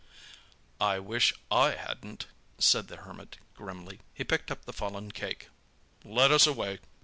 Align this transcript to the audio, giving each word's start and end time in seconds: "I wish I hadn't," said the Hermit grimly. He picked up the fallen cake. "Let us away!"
"I 0.79 0.97
wish 0.97 1.31
I 1.51 1.73
hadn't," 1.75 2.25
said 2.57 2.87
the 2.87 2.95
Hermit 2.97 3.37
grimly. 3.53 3.99
He 4.15 4.23
picked 4.23 4.49
up 4.49 4.65
the 4.65 4.73
fallen 4.73 5.11
cake. 5.11 5.49
"Let 6.03 6.31
us 6.31 6.47
away!" 6.47 6.79